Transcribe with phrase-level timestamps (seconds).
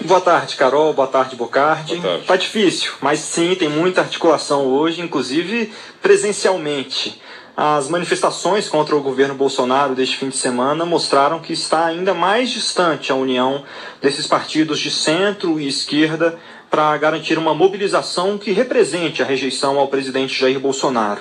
[0.00, 0.92] Boa tarde, Carol.
[0.92, 1.96] Boa tarde, Bocardi.
[1.96, 2.26] Boa tarde.
[2.26, 7.20] Tá difícil, mas sim, tem muita articulação hoje, inclusive presencialmente.
[7.56, 12.50] As manifestações contra o governo Bolsonaro deste fim de semana mostraram que está ainda mais
[12.50, 13.64] distante a união
[14.00, 16.38] desses partidos de centro e esquerda
[16.70, 21.20] para garantir uma mobilização que represente a rejeição ao presidente Jair Bolsonaro.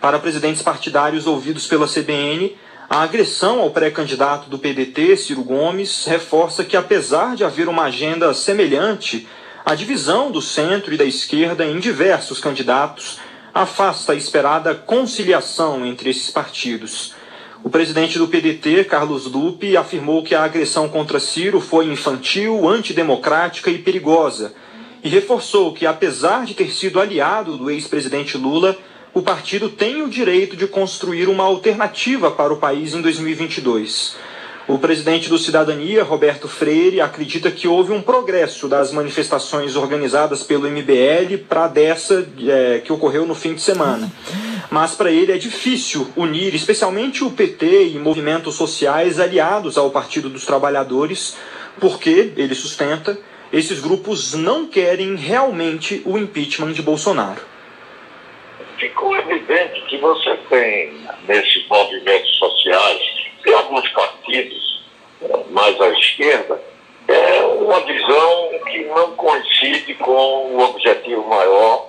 [0.00, 2.56] Para presidentes partidários ouvidos pela CBN,
[2.88, 8.32] a agressão ao pré-candidato do PDT, Ciro Gomes, reforça que, apesar de haver uma agenda
[8.32, 9.26] semelhante,
[9.64, 13.18] a divisão do centro e da esquerda em diversos candidatos
[13.52, 17.14] afasta a esperada conciliação entre esses partidos.
[17.64, 23.68] O presidente do PDT, Carlos Lupe, afirmou que a agressão contra Ciro foi infantil, antidemocrática
[23.68, 24.54] e perigosa,
[25.02, 28.78] e reforçou que, apesar de ter sido aliado do ex-presidente Lula,
[29.16, 34.14] o partido tem o direito de construir uma alternativa para o país em 2022.
[34.68, 40.68] O presidente do Cidadania, Roberto Freire, acredita que houve um progresso das manifestações organizadas pelo
[40.68, 44.12] MBL para dessa é, que ocorreu no fim de semana.
[44.70, 50.28] Mas para ele é difícil unir, especialmente o PT e movimentos sociais aliados ao Partido
[50.28, 51.38] dos Trabalhadores,
[51.80, 53.18] porque, ele sustenta,
[53.50, 57.55] esses grupos não querem realmente o impeachment de Bolsonaro.
[58.78, 60.92] Ficou evidente que você tem,
[61.26, 63.00] nesses movimentos sociais,
[63.44, 64.84] e alguns partidos
[65.22, 66.60] eh, mais à esquerda,
[67.08, 71.88] é uma visão que não coincide com o objetivo maior,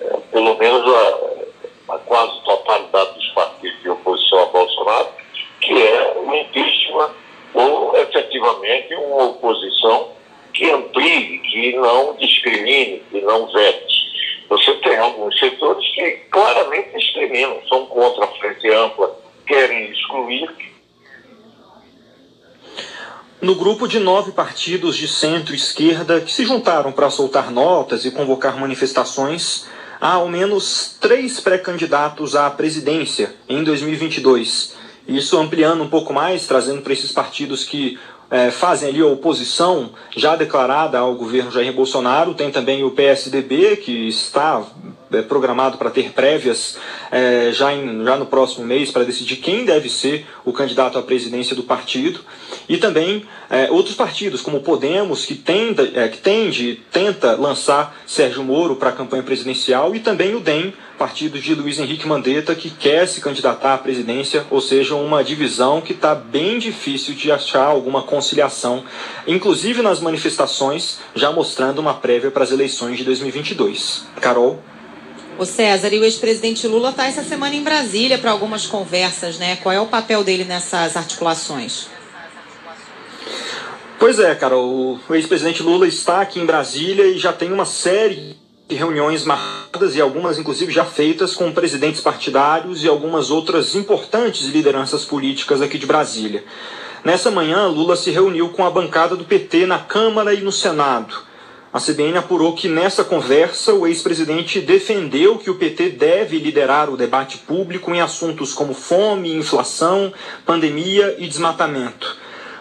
[0.00, 5.08] é, pelo menos a, a, quase totalidade dos partidos de oposição a Bolsonaro,
[5.60, 7.10] que é o impeachment
[7.54, 10.10] ou efetivamente uma oposição
[10.52, 13.85] que amplie, que não discrimine, que não vete.
[14.48, 20.48] Você tem alguns setores que claramente discriminam, são contra a frente ampla, querem excluir,
[23.40, 28.58] no grupo de nove partidos de centro-esquerda que se juntaram para soltar notas e convocar
[28.58, 29.66] manifestações,
[30.00, 34.74] há ao menos três pré-candidatos à presidência em 2022.
[35.06, 37.98] Isso ampliando um pouco mais, trazendo para esses partidos que
[38.30, 42.34] é, fazem ali a oposição já declarada ao governo Jair Bolsonaro.
[42.34, 44.62] Tem também o PSDB, que está
[45.28, 46.76] programado para ter prévias
[47.10, 51.02] é, já, em, já no próximo mês para decidir quem deve ser o candidato à
[51.02, 52.20] presidência do partido.
[52.68, 55.40] E também é, outros partidos, como o Podemos, que,
[55.94, 60.74] é, que tende, tenta lançar Sérgio Moro para a campanha presidencial, e também o DEM,
[60.98, 65.80] partido de Luiz Henrique Mandetta, que quer se candidatar à presidência, ou seja, uma divisão
[65.80, 68.84] que está bem difícil de achar alguma conciliação,
[69.26, 74.06] inclusive nas manifestações, já mostrando uma prévia para as eleições de 2022.
[74.20, 74.60] Carol?
[75.38, 79.56] O César, e o ex-presidente Lula está essa semana em Brasília para algumas conversas, né?
[79.56, 81.88] Qual é o papel dele nessas articulações?
[83.98, 88.36] Pois é, cara, o ex-presidente Lula está aqui em Brasília e já tem uma série
[88.66, 94.46] de reuniões marcadas e algumas inclusive já feitas com presidentes partidários e algumas outras importantes
[94.46, 96.44] lideranças políticas aqui de Brasília.
[97.04, 101.14] Nessa manhã, Lula se reuniu com a bancada do PT na Câmara e no Senado.
[101.76, 106.96] A CBN apurou que nessa conversa o ex-presidente defendeu que o PT deve liderar o
[106.96, 110.10] debate público em assuntos como fome, inflação,
[110.46, 112.16] pandemia e desmatamento.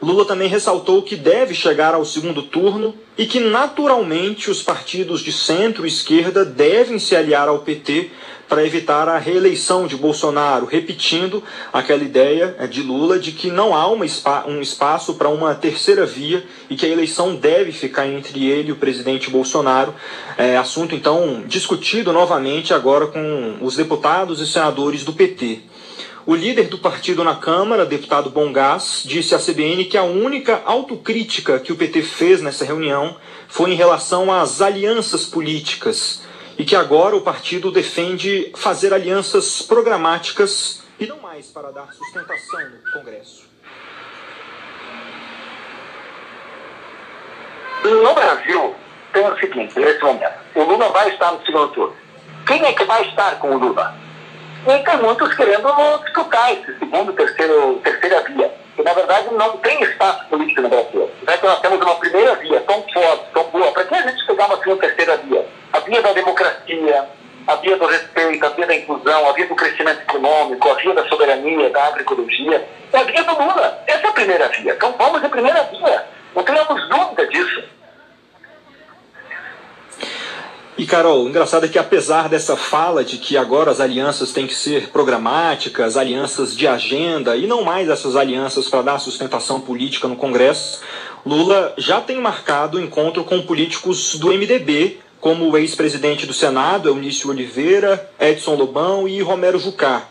[0.00, 5.32] Lula também ressaltou que deve chegar ao segundo turno e que, naturalmente, os partidos de
[5.32, 8.10] centro e esquerda devem se aliar ao PT
[8.48, 11.42] para evitar a reeleição de Bolsonaro, repetindo
[11.72, 14.06] aquela ideia é, de Lula de que não há uma,
[14.46, 18.72] um espaço para uma terceira via e que a eleição deve ficar entre ele e
[18.72, 19.94] o presidente Bolsonaro.
[20.38, 25.67] É, assunto, então, discutido novamente agora com os deputados e senadores do PT.
[26.28, 31.58] O líder do partido na Câmara, deputado Bongás, disse à CBN que a única autocrítica
[31.58, 33.16] que o PT fez nessa reunião
[33.48, 36.22] foi em relação às alianças políticas
[36.58, 42.60] e que agora o partido defende fazer alianças programáticas e não mais para dar sustentação
[42.60, 43.48] no Congresso.
[47.84, 48.74] No Brasil,
[49.14, 51.96] tem o seguinte, nesse momento, o Lula vai estar no segundo turno.
[52.46, 54.07] Quem é que vai estar com o Lula?
[54.66, 55.68] E tem muitos querendo
[56.04, 58.52] disputar esse segundo, terceiro, terceira via.
[58.74, 61.10] Que na verdade não tem espaço político no Brasil.
[61.26, 64.26] Já que nós temos uma primeira via tão forte, tão boa, para que a gente
[64.26, 65.46] pegar uma segunda, terceira via?
[65.72, 67.08] A via da democracia,
[67.46, 70.94] a via do respeito, a via da inclusão, a via do crescimento econômico, a via
[70.94, 73.82] da soberania, da agroecologia, é a via do Lula.
[73.86, 74.72] Essa é a primeira via.
[74.72, 76.06] Então vamos à primeira via.
[76.34, 77.64] Não tenhamos dúvida disso.
[80.78, 84.54] E Carol, engraçado é que apesar dessa fala de que agora as alianças têm que
[84.54, 90.14] ser programáticas, alianças de agenda e não mais essas alianças para dar sustentação política no
[90.14, 90.80] Congresso,
[91.26, 97.28] Lula já tem marcado encontro com políticos do MDB, como o ex-presidente do Senado, Eunício
[97.28, 100.06] Oliveira, Edson Lobão e Romero Jucá.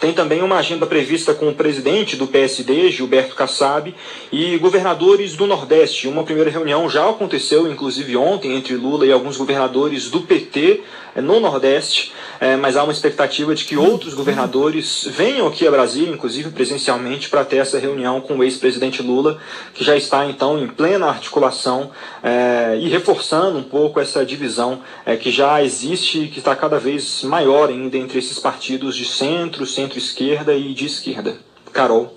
[0.00, 3.94] Tem também uma agenda prevista com o presidente do PSD, Gilberto Kassab,
[4.32, 6.08] e governadores do Nordeste.
[6.08, 10.80] Uma primeira reunião já aconteceu, inclusive ontem, entre Lula e alguns governadores do PT
[11.14, 15.70] eh, no Nordeste, eh, mas há uma expectativa de que outros governadores venham aqui a
[15.70, 19.38] Brasília, inclusive presencialmente, para ter essa reunião com o ex-presidente Lula,
[19.74, 21.90] que já está então em plena articulação
[22.22, 24.80] eh, e reforçando um pouco essa divisão
[25.20, 29.66] que já existe e que está cada vez maior ainda entre esses partidos de centro
[29.66, 31.36] centro-esquerda e de esquerda.
[31.72, 32.16] Carol.